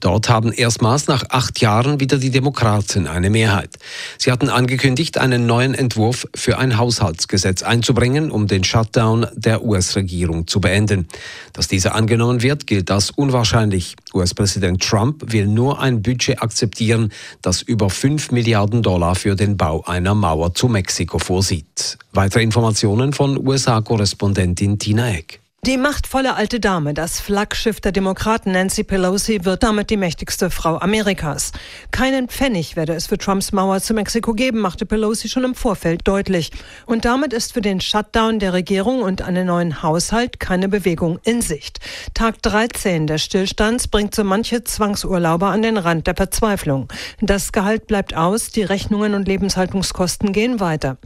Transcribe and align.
Dort 0.00 0.28
haben 0.28 0.52
erstmals 0.52 1.06
nach 1.06 1.24
acht 1.28 1.60
Jahren 1.60 2.00
wieder 2.00 2.18
die 2.18 2.30
Demokraten 2.30 3.06
eine 3.06 3.30
Mehrheit. 3.30 3.76
Sie 4.18 4.32
hatten 4.32 4.48
angekündigt, 4.48 5.18
einen 5.18 5.46
neuen 5.46 5.74
Entwurf 5.74 6.26
für 6.34 6.58
ein 6.58 6.78
Haushaltsgesetz 6.78 7.62
einzubringen, 7.62 8.30
um 8.30 8.46
den 8.46 8.64
Shutdown 8.64 9.26
der 9.34 9.62
US-Regierung 9.64 10.46
zu 10.46 10.60
beenden. 10.60 11.06
Dass 11.52 11.68
dieser 11.68 11.94
angenommen 11.94 12.42
wird, 12.42 12.66
gilt 12.66 12.90
als 12.90 13.10
unwahrscheinlich. 13.10 13.96
US-Präsident 14.14 14.82
Trump 14.82 15.32
will 15.32 15.46
nur 15.46 15.80
ein 15.80 16.02
Budget 16.02 16.42
akzeptieren, 16.42 17.12
das 17.42 17.62
über 17.62 17.90
5 17.90 18.30
Milliarden 18.30 18.82
Dollar 18.82 19.14
für 19.14 19.36
den 19.36 19.56
Bau 19.56 19.84
einer 19.84 20.14
Mauer 20.14 20.54
zu 20.54 20.68
Mexiko 20.68 21.18
vorsieht. 21.18 21.98
Weitere 22.16 22.42
Informationen 22.42 23.12
von 23.12 23.36
USA-Korrespondentin 23.46 24.78
Tina 24.78 25.10
Eck. 25.10 25.42
Die 25.66 25.76
machtvolle 25.76 26.34
alte 26.34 26.60
Dame, 26.60 26.94
das 26.94 27.20
Flaggschiff 27.20 27.78
der 27.82 27.92
Demokraten 27.92 28.52
Nancy 28.52 28.84
Pelosi, 28.84 29.44
wird 29.44 29.62
damit 29.62 29.90
die 29.90 29.98
mächtigste 29.98 30.48
Frau 30.48 30.78
Amerikas. 30.78 31.52
Keinen 31.90 32.28
Pfennig 32.28 32.74
werde 32.74 32.94
es 32.94 33.06
für 33.06 33.18
Trumps 33.18 33.52
Mauer 33.52 33.82
zu 33.82 33.92
Mexiko 33.92 34.32
geben, 34.32 34.60
machte 34.60 34.86
Pelosi 34.86 35.28
schon 35.28 35.44
im 35.44 35.54
Vorfeld 35.54 36.08
deutlich. 36.08 36.52
Und 36.86 37.04
damit 37.04 37.34
ist 37.34 37.52
für 37.52 37.60
den 37.60 37.82
Shutdown 37.82 38.38
der 38.38 38.54
Regierung 38.54 39.02
und 39.02 39.20
einen 39.20 39.48
neuen 39.48 39.82
Haushalt 39.82 40.40
keine 40.40 40.70
Bewegung 40.70 41.18
in 41.22 41.42
Sicht. 41.42 41.80
Tag 42.14 42.40
13 42.40 43.06
des 43.06 43.24
Stillstands 43.24 43.88
bringt 43.88 44.14
so 44.14 44.24
manche 44.24 44.64
Zwangsurlauber 44.64 45.48
an 45.48 45.60
den 45.60 45.76
Rand 45.76 46.06
der 46.06 46.16
Verzweiflung. 46.16 46.88
Das 47.20 47.52
Gehalt 47.52 47.86
bleibt 47.86 48.16
aus, 48.16 48.52
die 48.52 48.62
Rechnungen 48.62 49.12
und 49.12 49.28
Lebenshaltungskosten 49.28 50.32
gehen 50.32 50.60
weiter. 50.60 50.96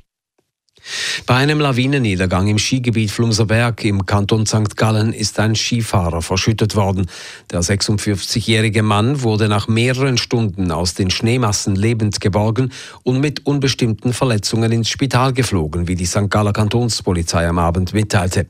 Bei 1.26 1.36
einem 1.36 1.60
Lawinenniedergang 1.60 2.48
im 2.48 2.58
Skigebiet 2.58 3.10
Flumserberg 3.10 3.84
im 3.84 4.06
Kanton 4.06 4.46
St. 4.46 4.76
Gallen 4.76 5.12
ist 5.12 5.38
ein 5.38 5.54
Skifahrer 5.54 6.22
verschüttet 6.22 6.74
worden. 6.74 7.06
Der 7.50 7.60
56-jährige 7.60 8.82
Mann 8.82 9.22
wurde 9.22 9.48
nach 9.48 9.68
mehreren 9.68 10.18
Stunden 10.18 10.72
aus 10.72 10.94
den 10.94 11.10
Schneemassen 11.10 11.76
lebend 11.76 12.20
geborgen 12.20 12.72
und 13.02 13.20
mit 13.20 13.46
unbestimmten 13.46 14.12
Verletzungen 14.12 14.72
ins 14.72 14.88
Spital 14.88 15.32
geflogen, 15.32 15.88
wie 15.88 15.94
die 15.94 16.06
St. 16.06 16.30
Galler 16.30 16.52
Kantonspolizei 16.52 17.46
am 17.46 17.58
Abend 17.58 17.92
mitteilte. 17.92 18.46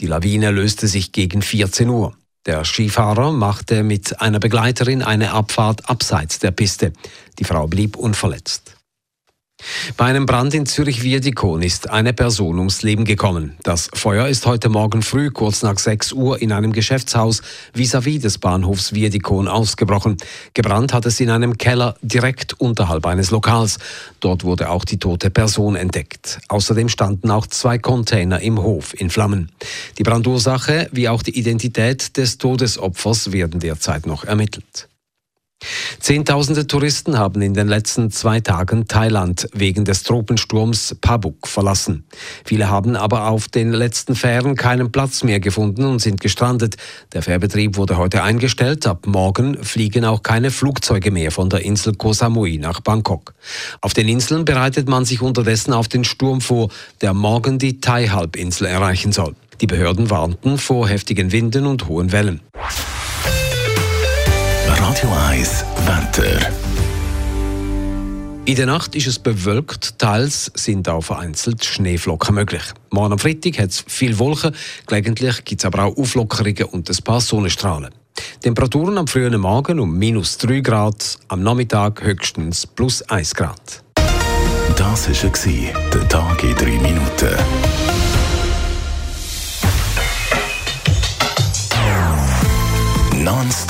Die 0.00 0.06
Lawine 0.06 0.50
löste 0.50 0.86
sich 0.86 1.12
gegen 1.12 1.42
14 1.42 1.88
Uhr. 1.88 2.14
Der 2.46 2.64
Skifahrer 2.64 3.32
machte 3.32 3.82
mit 3.82 4.20
einer 4.20 4.38
Begleiterin 4.38 5.02
eine 5.02 5.32
Abfahrt 5.32 5.88
abseits 5.88 6.38
der 6.38 6.50
Piste. 6.50 6.92
Die 7.38 7.44
Frau 7.44 7.66
blieb 7.66 7.96
unverletzt. 7.96 8.77
Bei 9.96 10.04
einem 10.04 10.26
Brand 10.26 10.54
in 10.54 10.64
Zürich-Wiedikon 10.64 11.62
ist 11.62 11.90
eine 11.90 12.12
Person 12.12 12.58
ums 12.58 12.82
Leben 12.82 13.04
gekommen. 13.04 13.56
Das 13.64 13.88
Feuer 13.92 14.28
ist 14.28 14.46
heute 14.46 14.68
Morgen 14.68 15.02
früh, 15.02 15.30
kurz 15.30 15.62
nach 15.62 15.78
6 15.78 16.12
Uhr, 16.12 16.40
in 16.40 16.52
einem 16.52 16.72
Geschäftshaus 16.72 17.42
vis-à-vis 17.74 18.18
-vis 18.18 18.22
des 18.22 18.38
Bahnhofs 18.38 18.92
Wiedikon 18.92 19.48
ausgebrochen. 19.48 20.16
Gebrannt 20.54 20.92
hat 20.92 21.04
es 21.06 21.18
in 21.18 21.30
einem 21.30 21.58
Keller 21.58 21.96
direkt 22.00 22.60
unterhalb 22.60 23.06
eines 23.06 23.32
Lokals. 23.32 23.78
Dort 24.20 24.44
wurde 24.44 24.70
auch 24.70 24.84
die 24.84 24.98
tote 24.98 25.30
Person 25.30 25.74
entdeckt. 25.74 26.38
Außerdem 26.48 26.88
standen 26.88 27.30
auch 27.30 27.48
zwei 27.48 27.78
Container 27.78 28.40
im 28.40 28.62
Hof 28.62 28.94
in 28.94 29.10
Flammen. 29.10 29.50
Die 29.98 30.04
Brandursache 30.04 30.88
wie 30.92 31.08
auch 31.08 31.24
die 31.24 31.36
Identität 31.36 32.16
des 32.16 32.38
Todesopfers 32.38 33.32
werden 33.32 33.58
derzeit 33.58 34.06
noch 34.06 34.24
ermittelt. 34.24 34.88
Zehntausende 36.08 36.66
Touristen 36.66 37.18
haben 37.18 37.42
in 37.42 37.52
den 37.52 37.68
letzten 37.68 38.10
zwei 38.10 38.40
Tagen 38.40 38.88
Thailand 38.88 39.46
wegen 39.52 39.84
des 39.84 40.04
Tropensturms 40.04 40.96
Pabuk 41.02 41.46
verlassen. 41.46 42.04
Viele 42.46 42.70
haben 42.70 42.96
aber 42.96 43.26
auf 43.26 43.48
den 43.48 43.72
letzten 43.72 44.14
Fähren 44.14 44.54
keinen 44.54 44.90
Platz 44.90 45.22
mehr 45.22 45.38
gefunden 45.38 45.84
und 45.84 45.98
sind 45.98 46.22
gestrandet. 46.22 46.76
Der 47.12 47.20
Fährbetrieb 47.20 47.76
wurde 47.76 47.98
heute 47.98 48.22
eingestellt. 48.22 48.86
Ab 48.86 49.06
morgen 49.06 49.62
fliegen 49.62 50.06
auch 50.06 50.22
keine 50.22 50.50
Flugzeuge 50.50 51.10
mehr 51.10 51.30
von 51.30 51.50
der 51.50 51.62
Insel 51.62 51.94
Koh 51.94 52.14
Samui 52.14 52.56
nach 52.56 52.80
Bangkok. 52.80 53.34
Auf 53.82 53.92
den 53.92 54.08
Inseln 54.08 54.46
bereitet 54.46 54.88
man 54.88 55.04
sich 55.04 55.20
unterdessen 55.20 55.74
auf 55.74 55.88
den 55.88 56.04
Sturm 56.04 56.40
vor, 56.40 56.70
der 57.02 57.12
morgen 57.12 57.58
die 57.58 57.80
Thai-Halbinsel 57.80 58.66
erreichen 58.66 59.12
soll. 59.12 59.34
Die 59.60 59.66
Behörden 59.66 60.08
warnten 60.08 60.56
vor 60.56 60.88
heftigen 60.88 61.32
Winden 61.32 61.66
und 61.66 61.86
hohen 61.86 62.12
Wellen. 62.12 62.40
Radio 64.98 65.16
1 65.28 65.64
Wetter. 65.86 66.50
In 68.46 68.56
der 68.56 68.66
Nacht 68.66 68.96
ist 68.96 69.06
es 69.06 69.20
bewölkt, 69.20 69.96
teils 69.96 70.50
sind 70.56 70.88
auch 70.88 71.02
vereinzelt 71.02 71.64
Schneeflocken 71.64 72.34
möglich. 72.34 72.62
Morgen 72.90 73.12
am 73.12 73.18
Freitag 73.20 73.60
hat 73.60 73.70
es 73.70 73.84
viel 73.86 74.18
Wolken, 74.18 74.56
gelegentlich 74.88 75.44
gibt 75.44 75.60
es 75.60 75.64
aber 75.66 75.84
auch 75.84 75.96
Auflockerungen 75.96 76.64
und 76.64 76.90
ein 76.90 77.04
paar 77.04 77.20
Sonnenstrahlen. 77.20 77.94
Temperaturen 78.40 78.98
am 78.98 79.06
frühen 79.06 79.40
Morgen 79.40 79.78
um 79.78 79.96
minus 79.96 80.36
3 80.38 80.62
Grad, 80.62 81.20
am 81.28 81.44
Nachmittag 81.44 82.02
höchstens 82.02 82.66
plus 82.66 83.02
1 83.02 83.36
Grad. 83.36 83.84
Das 84.76 85.08
war 85.08 85.90
der 85.94 86.08
Tag 86.08 86.42
in 86.42 86.56
3 86.56 86.64
Minuten. 86.64 87.36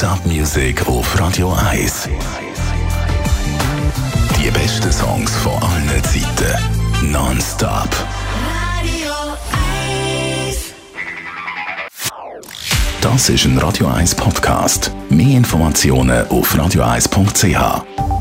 Non-Stop 0.01 0.27
Music 0.27 0.87
auf 0.87 1.19
Radio 1.19 1.53
1. 1.71 2.09
Die 4.39 4.51
besten 4.53 4.93
Songs 4.93 5.35
von 5.39 5.55
allen 5.55 6.05
Zeiten. 6.05 7.11
Non-Stop. 7.11 7.89
Radio 8.79 9.13
1. 10.47 10.73
Das 13.01 13.29
ist 13.29 13.45
ein 13.45 13.59
Radio 13.59 13.89
1 13.89 14.15
Podcast. 14.15 14.93
Mehr 15.09 15.37
Informationen 15.37 16.29
auf 16.29 16.55
radio1.ch. 16.55 18.18